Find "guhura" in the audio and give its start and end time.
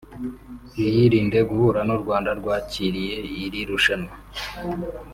1.49-1.79